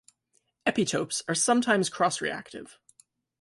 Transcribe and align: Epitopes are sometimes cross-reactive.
Epitopes 0.65 1.21
are 1.27 1.35
sometimes 1.35 1.87
cross-reactive. 1.87 2.79